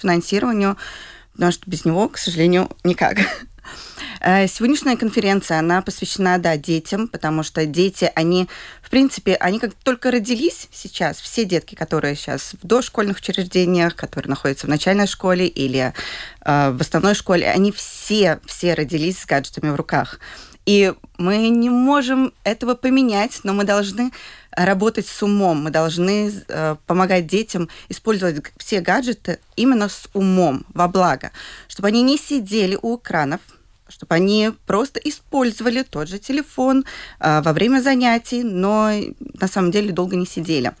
[0.00, 0.76] финансированию,
[1.32, 3.18] потому что без него, к сожалению, никак.
[4.20, 8.48] Э, Сегодняшняя конференция, она посвящена, да, детям, потому что дети, они,
[8.82, 14.30] в принципе, они как только родились сейчас, все детки, которые сейчас в дошкольных учреждениях, которые
[14.30, 15.92] находятся в начальной школе или
[16.44, 20.18] э, в основной школе, они все, все родились с гаджетами в руках.
[20.66, 24.12] И мы не можем этого поменять, но мы должны
[24.50, 30.88] работать с умом, мы должны э, помогать детям использовать все гаджеты именно с умом, во
[30.88, 31.32] благо,
[31.68, 33.40] чтобы они не сидели у экранов,
[33.88, 36.84] чтобы они просто использовали тот же телефон
[37.20, 38.90] э, во время занятий, но
[39.40, 40.72] на самом деле долго не сидели.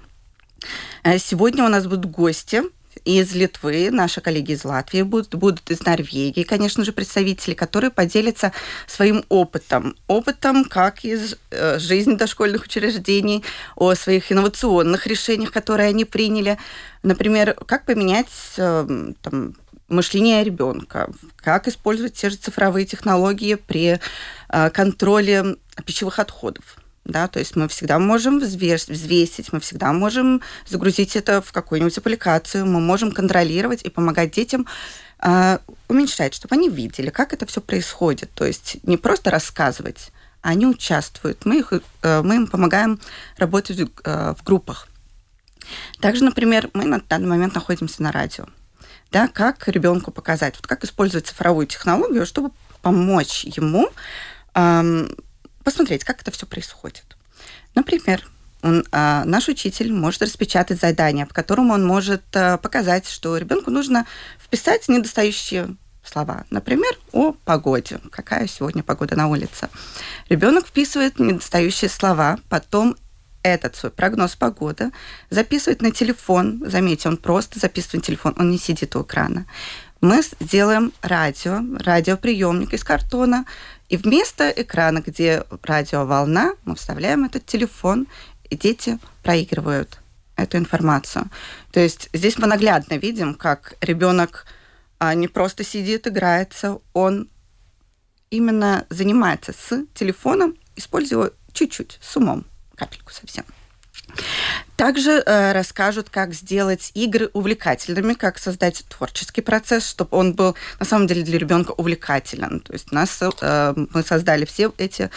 [1.02, 2.62] Э, Сегодня у нас будут гости.
[3.04, 8.52] из Литвы, наши коллеги из Латвии будут, будут из Норвегии, конечно же, представители, которые поделятся
[8.86, 9.94] своим опытом.
[10.06, 13.44] Опытом как из э, жизни дошкольных учреждений,
[13.76, 16.56] о своих инновационных решениях, которые они приняли.
[17.02, 19.54] Например, как поменять э, там,
[19.94, 24.00] мышление ребенка, как использовать те же цифровые технологии при
[24.48, 31.16] э, контроле пищевых отходов да, то есть мы всегда можем взвесить, мы всегда можем загрузить
[31.16, 34.66] это в какую-нибудь аппликацию, мы можем контролировать и помогать детям
[35.22, 38.30] э, уменьшать, чтобы они видели, как это все происходит.
[38.34, 41.44] То есть не просто рассказывать, а они участвуют.
[41.44, 42.98] Мы, их, э, мы им помогаем
[43.36, 44.88] работать э, в группах.
[46.00, 48.46] Также, например, мы на данный момент находимся на радио.
[49.14, 52.50] Да, как ребенку показать, вот как использовать цифровую технологию, чтобы
[52.82, 53.88] помочь ему
[54.54, 55.16] эм,
[55.62, 57.04] посмотреть, как это все происходит.
[57.76, 58.28] Например,
[58.60, 63.70] он, а, наш учитель может распечатать задание, в котором он может а, показать, что ребенку
[63.70, 64.04] нужно
[64.36, 66.44] вписать недостающие слова.
[66.50, 68.00] Например, о погоде.
[68.10, 69.68] Какая сегодня погода на улице.
[70.28, 72.96] Ребенок вписывает недостающие слова, потом
[73.44, 74.90] этот свой прогноз погоды
[75.30, 76.64] записывает на телефон.
[76.66, 79.46] Заметьте, он просто записывает на телефон, он не сидит у экрана.
[80.00, 83.44] Мы сделаем радио, радиоприемник из картона,
[83.88, 88.06] и вместо экрана, где радиоволна, мы вставляем этот телефон,
[88.50, 90.00] и дети проигрывают
[90.36, 91.30] эту информацию.
[91.70, 94.46] То есть здесь мы наглядно видим, как ребенок
[94.98, 97.28] а, не просто сидит, играется, он
[98.30, 103.44] именно занимается с телефоном, используя чуть-чуть, с умом, капельку совсем.
[104.76, 110.84] Также э, расскажут, как сделать игры увлекательными, как создать творческий процесс, чтобы он был на
[110.84, 112.60] самом деле для ребенка увлекателен.
[112.60, 115.10] То есть нас э, мы создали все эти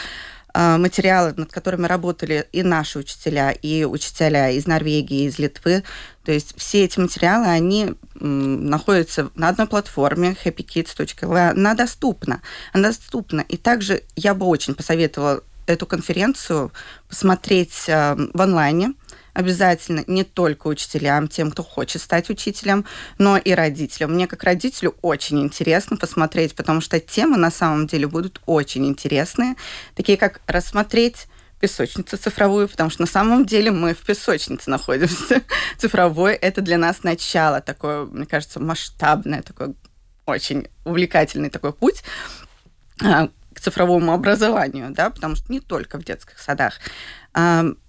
[0.54, 5.84] э, материалы, над которыми работали и наши учителя, и учителя из Норвегии, из Литвы.
[6.24, 11.50] То есть все эти материалы, они находятся на одной платформе happykids.lv.
[11.52, 12.42] Она доступна.
[12.74, 13.42] Она доступна.
[13.42, 16.72] И также я бы очень посоветовала эту конференцию
[17.08, 18.94] посмотреть э, в онлайне,
[19.34, 22.86] обязательно не только учителям, тем, кто хочет стать учителем,
[23.20, 24.14] но и родителям.
[24.14, 29.56] Мне как родителю очень интересно посмотреть, потому что темы на самом деле будут очень интересные,
[29.94, 31.28] такие как рассмотреть
[31.60, 35.42] песочницу цифровую, потому что на самом деле мы в песочнице находимся.
[35.78, 39.74] Цифровой– это для нас начало, такое, мне кажется, масштабное, такое
[40.26, 42.04] очень увлекательный такой путь
[43.04, 46.76] а, к цифровому образованию, да, потому что не только в детских садах.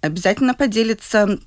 [0.01, 1.39] Обязательно поделиться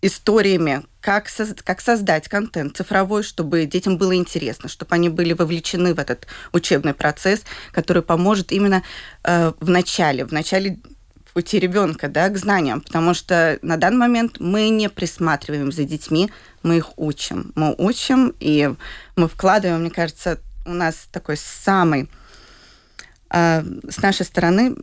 [0.00, 5.94] историями, как, соз как создать контент цифровой, чтобы детям было интересно, чтобы они были вовлечены
[5.94, 8.82] в этот учебный процесс, который поможет именно
[9.22, 10.78] э, в начале, в начале
[11.34, 16.30] пути ребенка да, к знаниям, потому что на данный момент мы не присматриваем за детьми,
[16.62, 17.52] мы их учим.
[17.54, 18.74] Мы учим, и
[19.16, 22.08] мы вкладываем, мне кажется, у нас такой самый
[23.34, 24.76] а, с нашей стороны,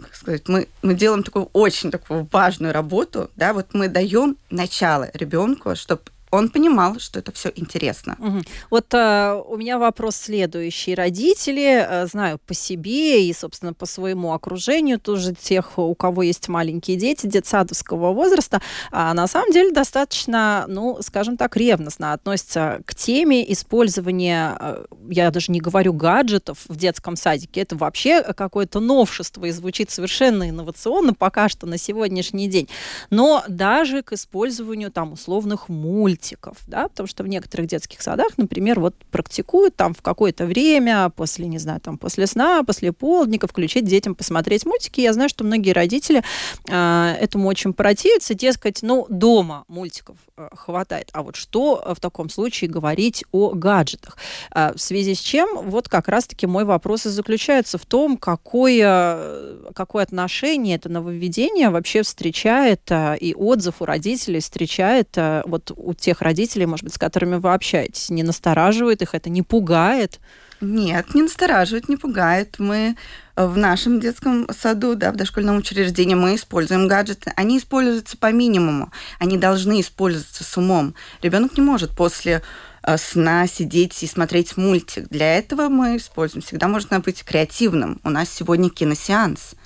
[0.00, 5.10] как сказать, мы, мы делаем такую очень такую важную работу, да, вот мы даем начало
[5.12, 6.02] ребенку, чтобы
[6.36, 8.16] он понимал, что это все интересно.
[8.18, 8.42] Угу.
[8.70, 10.94] Вот э, у меня вопрос следующий.
[10.94, 16.48] Родители, э, знаю по себе и, собственно, по своему окружению, тоже тех, у кого есть
[16.48, 18.60] маленькие дети детсадовского возраста,
[18.92, 25.30] э, на самом деле достаточно, ну, скажем так, ревностно относятся к теме использования, э, я
[25.30, 31.14] даже не говорю гаджетов в детском садике, это вообще какое-то новшество и звучит совершенно инновационно
[31.14, 32.68] пока что на сегодняшний день.
[33.10, 38.36] Но даже к использованию там условных мультиков, мультиков, да, потому что в некоторых детских садах,
[38.36, 43.46] например, вот практикуют там в какое-то время, после, не знаю, там после сна, после полдника
[43.46, 45.00] включить детям посмотреть мультики.
[45.00, 46.22] Я знаю, что многие родители
[46.68, 51.10] э, этому очень противятся, дескать, ну, дома мультиков э, хватает.
[51.12, 54.16] А вот что в таком случае говорить о гаджетах?
[54.54, 59.72] Э, в связи с чем, вот как раз-таки мой вопрос и заключается в том, какое,
[59.74, 65.92] какое отношение это нововведение вообще встречает э, и отзыв у родителей встречает э, вот у
[66.06, 68.10] тех родителей, может быть, с которыми вы общаетесь?
[68.10, 70.20] Не настораживает их это, не пугает?
[70.60, 72.56] Нет, не настораживает, не пугает.
[72.58, 72.96] Мы
[73.34, 77.32] в нашем детском саду, да, в дошкольном учреждении мы используем гаджеты.
[77.34, 78.92] Они используются по минимуму.
[79.18, 80.94] Они должны использоваться с умом.
[81.22, 82.40] Ребенок не может после
[82.84, 85.08] э, сна сидеть и смотреть мультик.
[85.08, 86.42] Для этого мы используем.
[86.42, 88.00] Всегда можно быть креативным.
[88.04, 89.56] У нас сегодня киносеанс.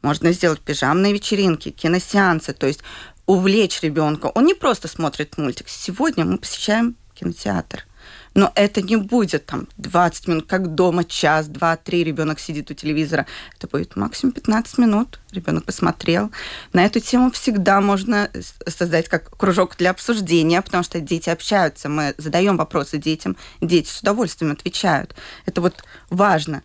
[0.00, 2.52] Можно сделать пижамные вечеринки, киносеансы.
[2.52, 2.82] То есть
[3.28, 4.32] увлечь ребенка.
[4.34, 5.68] Он не просто смотрит мультик.
[5.68, 7.84] Сегодня мы посещаем кинотеатр.
[8.32, 12.74] Но это не будет там 20 минут, как дома, час, два, три ребенок сидит у
[12.74, 13.26] телевизора.
[13.58, 15.20] Это будет максимум 15 минут.
[15.30, 16.32] Ребенок посмотрел.
[16.72, 18.30] На эту тему всегда можно
[18.66, 21.90] создать как кружок для обсуждения, потому что дети общаются.
[21.90, 25.14] Мы задаем вопросы детям, дети с удовольствием отвечают.
[25.44, 26.62] Это вот важно.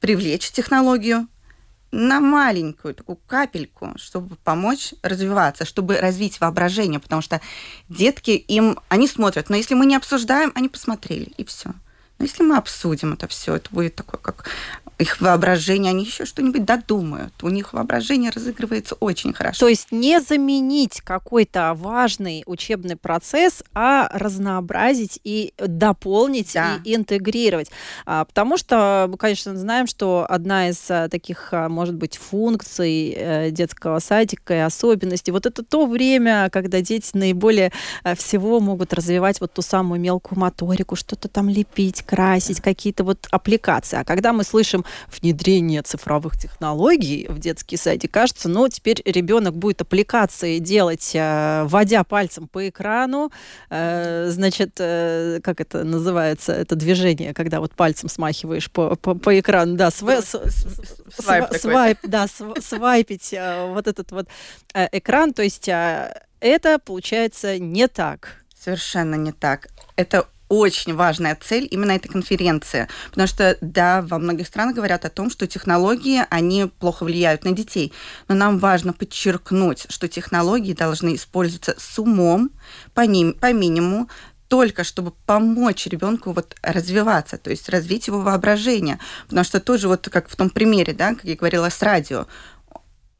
[0.00, 1.28] Привлечь технологию,
[1.92, 7.40] на маленькую такую капельку, чтобы помочь развиваться, чтобы развить воображение, потому что
[7.88, 11.72] детки им, они смотрят, но если мы не обсуждаем, они посмотрели, и все.
[12.20, 14.46] Но если мы обсудим это все, это будет такое, как
[15.00, 17.32] их воображение, они еще что-нибудь додумают.
[17.42, 19.60] У них воображение разыгрывается очень хорошо.
[19.60, 26.80] То есть не заменить какой-то важный учебный процесс, а разнообразить и дополнить да.
[26.84, 27.70] и интегрировать.
[28.04, 33.14] А, потому что мы, конечно, знаем, что одна из а, таких, а, может быть, функций
[33.16, 37.72] э, детского садика и особенностей, вот это то время, когда дети наиболее
[38.16, 44.00] всего могут развивать вот ту самую мелкую моторику, что-то там лепить, красить, какие-то вот аппликации.
[44.00, 44.84] А когда мы слышим
[45.20, 52.02] внедрение цифровых технологий в детский садик, кажется, ну, теперь ребенок будет аппликации делать, э, вводя
[52.02, 53.30] пальцем по экрану,
[53.70, 59.38] э, значит, э, как это называется, это движение, когда вот пальцем смахиваешь по, по, по
[59.38, 60.34] экрану, да, св, с,
[61.14, 62.26] свайп, свайп, да,
[62.60, 63.32] свайпить
[63.68, 64.26] вот этот вот
[64.74, 68.42] экран, то есть это получается не так.
[68.58, 69.68] Совершенно не так.
[69.94, 72.88] Это очень важная цель именно этой конференции.
[73.10, 77.52] Потому что, да, во многих странах говорят о том, что технологии, они плохо влияют на
[77.52, 77.92] детей.
[78.28, 82.50] Но нам важно подчеркнуть, что технологии должны использоваться с умом,
[82.94, 84.08] по, ним, по минимуму,
[84.48, 88.98] только чтобы помочь ребенку вот развиваться, то есть развить его воображение.
[89.28, 92.26] Потому что тоже вот как в том примере, да, как я говорила с радио,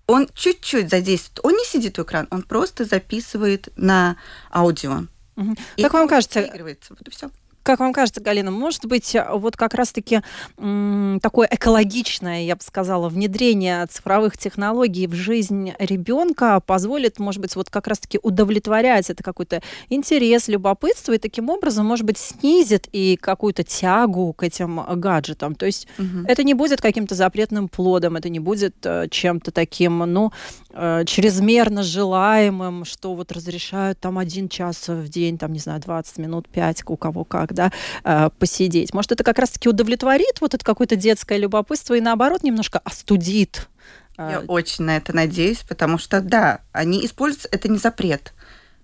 [0.09, 4.17] он чуть-чуть задействует, он не сидит у экрана, он просто записывает на
[4.53, 5.05] аудио.
[5.41, 5.57] Угу.
[5.83, 6.49] Как вам кажется,
[6.91, 7.31] вот и все.
[7.63, 10.23] Как вам кажется, Галина, может быть, вот как раз-таки
[10.57, 17.69] такое экологичное, я бы сказала, внедрение цифровых технологий в жизнь ребенка позволит, может быть, вот
[17.69, 19.61] как раз-таки удовлетворять это какой-то
[19.91, 25.55] интерес, любопытство, и таким образом, может быть, снизит и какую-то тягу к этим гаджетам.
[25.55, 26.25] То есть угу.
[26.27, 30.33] это не будет каким-то запретным плодом, это не будет э, чем-то таким, ну,
[30.73, 36.19] э, чрезмерно желаемым, что вот разрешают там один час в день, там, не знаю, 20
[36.19, 37.73] минут, 5, у кого как, да,
[38.05, 38.95] э, посидеть.
[38.95, 43.69] Может, это как раз-таки удовлетворит вот это какое-то детское любопытство и, наоборот, немножко остудит.
[44.17, 48.33] Э, Я очень на это надеюсь, потому что, да, они используются, это не запрет.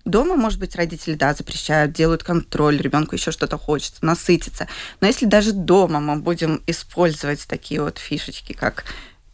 [0.05, 4.67] Дома, может быть, родители, да, запрещают, делают контроль, ребенку еще что-то хочется, насытиться.
[5.01, 8.85] Но если даже дома мы будем использовать такие вот фишечки, как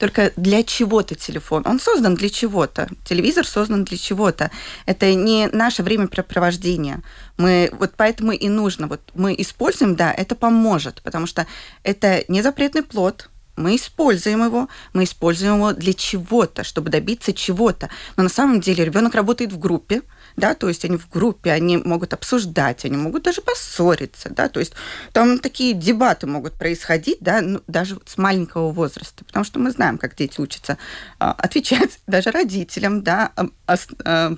[0.04, 1.64] только для чего-то телефон.
[1.66, 2.90] Он создан для чего-то.
[3.06, 4.52] Телевизор создан для чего-то.
[4.86, 7.02] Это не наше времяпрепровождение.
[7.38, 8.88] Мы, вот поэтому и нужно.
[8.88, 11.48] Вот мы используем, да, это поможет, потому что
[11.84, 17.90] это не запретный плод, мы используем его, мы используем его для чего-то, чтобы добиться чего-то.
[18.18, 20.02] Но на самом деле ребенок работает в группе,
[20.36, 24.60] да, то есть они в группе, они могут обсуждать, они могут даже поссориться, да, то
[24.60, 24.74] есть
[25.12, 29.98] там такие дебаты могут происходить, да, ну, даже с маленького возраста, потому что мы знаем,
[29.98, 30.78] как дети учатся
[31.20, 33.32] а, отвечать даже родителям, да,
[33.68, 34.36] а,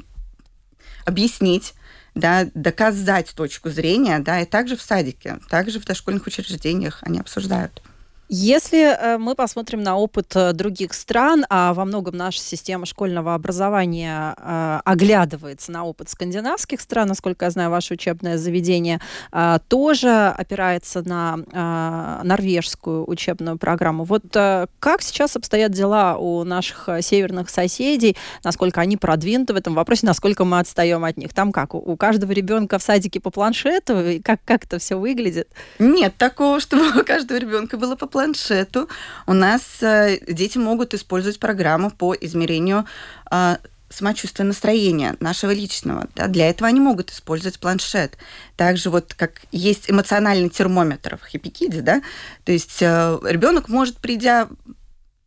[1.05, 1.73] объяснить,
[2.15, 7.81] да, доказать точку зрения, да, и также в садике, также в дошкольных учреждениях они обсуждают.
[8.27, 13.35] Если э, мы посмотрим на опыт э, других стран, а во многом наша система школьного
[13.35, 18.99] образования э, оглядывается на опыт скандинавских стран, насколько я знаю, ваше учебное заведение
[19.67, 24.03] тоже опирается на норвежскую учебную программу.
[24.03, 30.05] Вот как сейчас обстоят дела у наших северных соседей, насколько они продвинуты в этом вопросе,
[30.05, 31.33] насколько мы отстаем от них?
[31.33, 35.49] Там как, у каждого ребенка в садике по планшету, как, как это все выглядит?
[35.79, 38.87] Нет такого, чтобы у каждого ребенка было по планшету
[39.27, 42.85] у нас э, дети могут использовать программу по измерению
[43.29, 43.57] э,
[43.89, 46.07] самочувствия настроения нашего личного.
[46.15, 46.27] Да?
[46.27, 48.17] Для этого они могут использовать планшет.
[48.55, 52.01] Также вот как есть эмоциональный термометр в Хипикиде, да,
[52.45, 54.47] то есть э, ребенок может, придя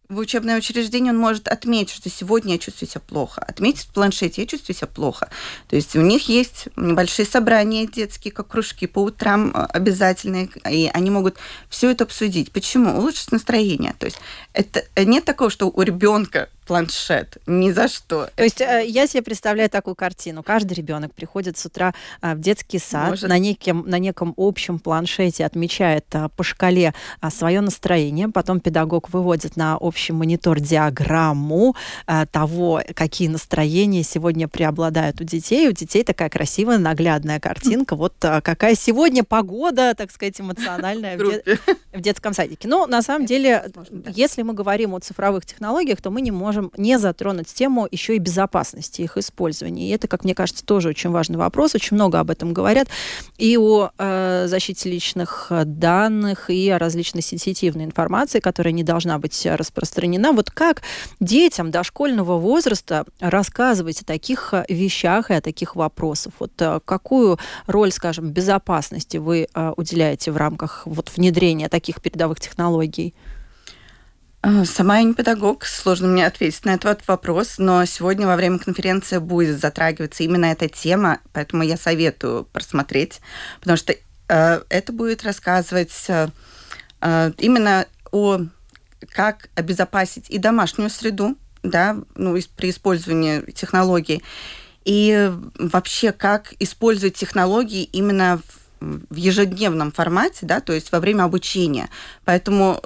[0.09, 3.43] в учебное учреждение, он может отметить, что сегодня я чувствую себя плохо.
[3.43, 5.29] Отметить в планшете, я чувствую себя плохо.
[5.69, 10.91] То есть у них есть небольшие собрания детские, как кружки по утрам э, обязательные, и
[10.93, 11.37] они могут
[11.69, 12.53] все это обсудить.
[12.53, 12.97] Почему?
[12.97, 13.95] Улучшить настроение.
[13.99, 14.19] То есть
[14.55, 17.39] это нет такого, что у ребенка планшет.
[17.47, 18.29] Ни за что.
[18.37, 20.43] То есть э, я себе представляю такую картину.
[20.43, 23.29] Каждый ребенок приходит с утра э, в детский сад, Может.
[23.29, 26.93] на, неким, на неком общем планшете отмечает э, по шкале
[27.31, 31.75] свое настроение, потом педагог выводит на общий монитор диаграмму
[32.31, 35.69] того, какие настроения сегодня преобладают у детей.
[35.69, 37.97] У детей такая красивая, наглядная картинка.
[37.97, 41.59] Вот какая сегодня погода, так сказать, эмоциональная в, де-
[41.95, 42.69] в детском садике.
[42.69, 43.65] Но на самом деле,
[44.15, 48.17] если мы говорим о цифровых технологиях, то мы не можем можем не затронуть тему еще
[48.17, 49.89] и безопасности их использования.
[49.89, 51.75] И это, как мне кажется, тоже очень важный вопрос.
[51.75, 52.89] Очень много об этом говорят.
[53.37, 59.47] И о э, защите личных данных, и о различной сенситивной информации, которая не должна быть
[59.47, 60.33] распространена.
[60.33, 60.83] Вот как
[61.21, 66.33] детям дошкольного возраста рассказывать о таких вещах и о таких вопросах?
[66.39, 72.41] Вот э, какую роль, скажем, безопасности вы э, уделяете в рамках вот, внедрения таких передовых
[72.41, 73.15] технологий?
[74.49, 78.59] А, сама я не педагог, сложно мне ответить на этот вопрос, но сегодня во время
[78.59, 83.21] конференции будет затрагиваться именно эта тема, поэтому я советую просмотреть,
[83.61, 86.29] потому что э, это будет рассказывать э,
[87.03, 88.41] э, именно о
[89.11, 94.23] как обезопасить и домашнюю среду, да, ну, при использовании технологий,
[94.87, 98.41] и вообще как использовать технологии именно
[98.81, 101.91] в, в ежедневном формате, да, то есть во время обучения.
[102.25, 102.81] Поэтому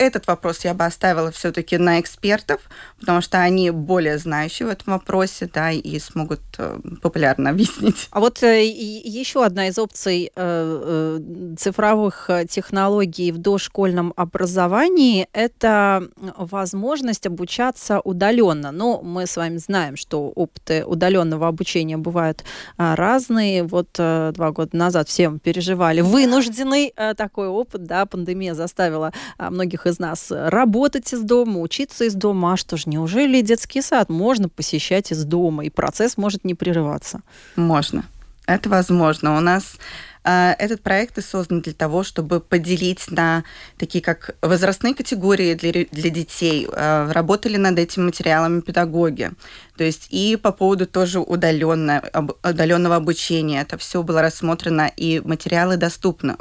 [0.00, 2.62] этот вопрос я бы оставила все-таки на экспертов,
[2.98, 8.08] потому что они более знающие в этом вопросе, да, и смогут э, популярно объяснить.
[8.10, 11.20] А вот э, еще одна из опций э,
[11.58, 18.72] цифровых технологий в дошкольном образовании– это возможность обучаться удаленно.
[18.72, 22.44] Но мы с вами знаем, что опыты удаленного обучения бывают
[22.78, 23.64] разные.
[23.64, 30.26] Вот два года назад все переживали вынужденный такой опыт, да, пандемия заставила многих из нас
[30.30, 32.54] работать из дома, учиться из дома.
[32.54, 37.20] А что ж, неужели детский сад можно посещать из дома, и процесс может не прерываться?
[37.56, 38.04] Можно.
[38.46, 39.36] Это возможно.
[39.36, 39.76] У нас
[40.22, 43.44] этот проект и создан для того, чтобы поделить на
[43.78, 46.68] такие как возрастные категории для, для детей.
[46.72, 49.30] А, работали над этими материалами педагоги.
[49.76, 52.02] То есть и по поводу тоже удаленно,
[52.42, 53.62] удаленного обучения.
[53.62, 56.36] Это все было рассмотрено, и материалы доступны.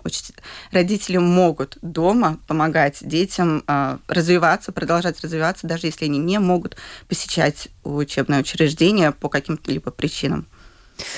[0.71, 6.75] Родители могут дома помогать детям а, развиваться, продолжать развиваться, даже если они не могут
[7.07, 10.45] посещать учебное учреждение по каким-то либо причинам.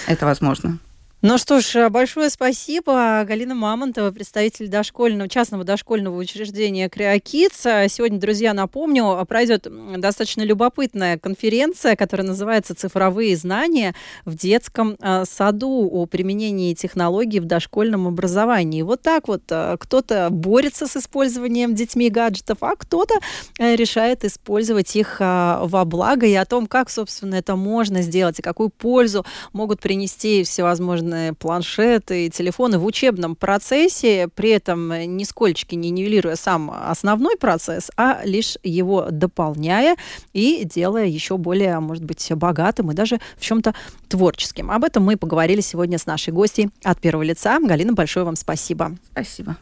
[0.05, 0.77] Это возможно.
[1.23, 3.23] Ну что ж, большое спасибо.
[3.27, 7.61] Галина Мамонтова, представитель дошкольного, частного дошкольного учреждения Криокидс.
[7.93, 9.67] Сегодня, друзья, напомню, пройдет
[9.97, 13.93] достаточно любопытная конференция, которая называется «Цифровые знания
[14.25, 18.81] в детском э, саду» о применении технологий в дошкольном образовании.
[18.81, 23.13] Вот так вот э, кто-то борется с использованием детьми гаджетов, а кто-то
[23.59, 28.41] э, решает использовать их во благо и о том, как, собственно, это можно сделать и
[28.41, 35.89] какую пользу могут принести всевозможные современные планшеты телефоны в учебном процессе, при этом нисколько не
[35.89, 39.95] нивелируя сам основной процесс, а лишь его дополняя
[40.33, 43.73] и делая еще более, может быть, богатым и даже в чем-то
[44.07, 44.71] творческим.
[44.71, 47.59] Об этом мы поговорили сегодня с нашей гостьей от первого лица.
[47.59, 48.91] Галина, большое вам спасибо.
[49.11, 49.57] Спасибо.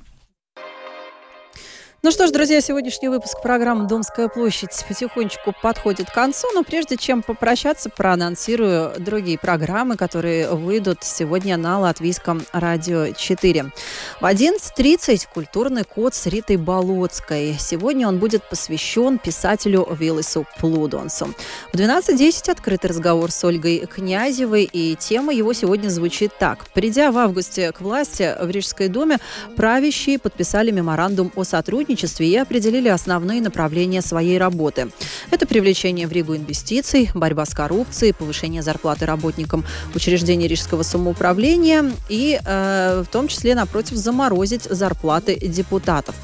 [2.01, 6.95] Ну что ж, друзья, сегодняшний выпуск программы «Домская площадь» потихонечку подходит к концу, но прежде
[6.95, 13.73] чем попрощаться, проанонсирую другие программы, которые выйдут сегодня на Латвийском радио 4.
[14.21, 17.57] В 11.30 «Культурный код» с Ритой Болоцкой.
[17.59, 21.33] Сегодня он будет посвящен писателю Виллису Плудонсу.
[21.73, 26.65] В 12.10 открытый разговор с Ольгой Князевой, и тема его сегодня звучит так.
[26.69, 29.17] Придя в августе к власти в Рижской думе,
[29.57, 34.89] правящие подписали меморандум о сотрудничестве сотрудничестве и определили основные направления своей работы.
[35.31, 39.65] Это привлечение в Ригу инвестиций, борьба с коррупцией, повышение зарплаты работникам
[39.95, 46.15] учреждений Рижского самоуправления и э, в том числе, напротив, заморозить зарплаты депутатов.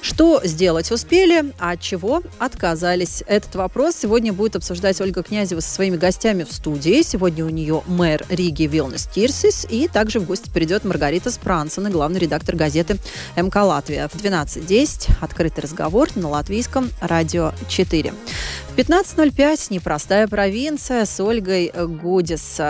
[0.00, 3.22] Что сделать успели, а от чего отказались?
[3.26, 7.02] Этот вопрос сегодня будет обсуждать Ольга Князева со своими гостями в студии.
[7.02, 12.20] Сегодня у нее мэр Риги Вилнес Тирсис и также в гости придет Маргарита Спрансона, главный
[12.20, 12.98] редактор газеты
[13.36, 14.08] МК Латвия.
[14.08, 18.12] В 12.10 открытый разговор на латвийском радио 4.
[18.78, 22.60] 15.05 «Непростая провинция» с Ольгой Гудис.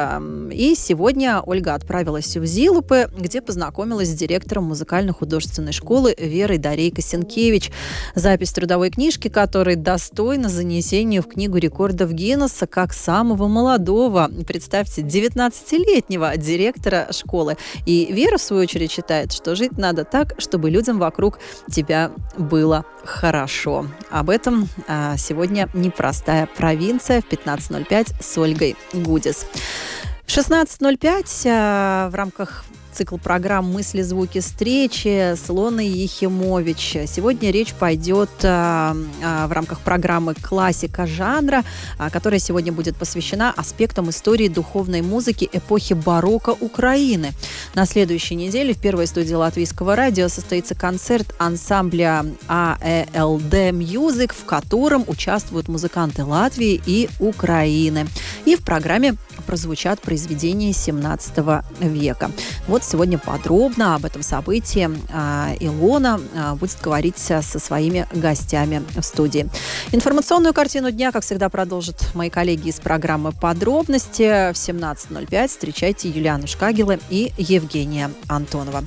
[0.51, 7.71] И сегодня Ольга отправилась в Зилупы, где познакомилась с директором музыкально-художественной школы Верой Дарей Косенкевич.
[8.15, 16.39] Запись трудовой книжки, которой достойна занесению в книгу рекордов Гиннесса как самого молодого, представьте, 19-летнего
[16.39, 17.59] директора школы.
[17.85, 21.39] И Вера, в свою очередь, считает, что жить надо так, чтобы людям вокруг
[21.71, 23.87] тебя было хорошо.
[24.11, 29.47] Об этом а, сегодня не «Простая провинция» в 15.05 с Ольгой Гудис.
[30.25, 32.65] В 16.05 в рамках
[32.99, 36.97] цикл программ «Мысли, звуки, встречи» с Лоной Ехимович.
[37.07, 41.63] Сегодня речь пойдет а, а, в рамках программы «Классика жанра»,
[41.97, 47.31] а, которая сегодня будет посвящена аспектам истории духовной музыки эпохи барокко Украины.
[47.75, 55.05] На следующей неделе в первой студии Латвийского радио состоится концерт ансамбля АЭЛД Music, в котором
[55.07, 58.09] участвуют музыканты Латвии и Украины.
[58.45, 59.15] И в программе
[59.47, 62.31] прозвучат произведения 17 века.
[62.67, 69.03] Вот сегодня подробно об этом событии а, Илона а, будет говорить со своими гостями в
[69.03, 69.49] студии.
[69.93, 74.53] Информационную картину дня, как всегда, продолжат мои коллеги из программы «Подробности».
[74.53, 78.85] В 17.05 встречайте Юлиану Шкагелы и Евгения Антонова.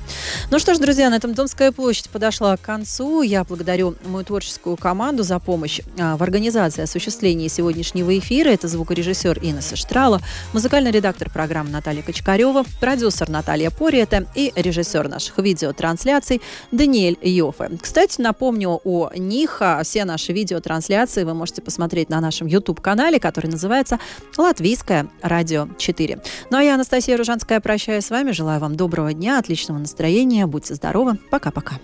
[0.50, 3.22] Ну что ж, друзья, на этом Домская площадь подошла к концу.
[3.22, 8.48] Я благодарю мою творческую команду за помощь а, в организации осуществления сегодняшнего эфира.
[8.48, 10.20] Это звукорежиссер Инесса Штрала,
[10.52, 17.70] музыкальный редактор программы Наталья Кочкарева, продюсер Наталья Пориета и режиссер наших видеотрансляций Даниэль Йофе.
[17.80, 19.62] Кстати, напомню о них.
[19.82, 23.98] Все наши видеотрансляции вы можете посмотреть на нашем YouTube-канале, который называется
[24.36, 26.22] «Латвийское радио 4».
[26.50, 28.32] Ну а я, Анастасия Ружанская, прощаюсь с вами.
[28.32, 30.46] Желаю вам доброго дня, отличного настроения.
[30.46, 31.18] Будьте здоровы.
[31.30, 31.78] Пока-пока.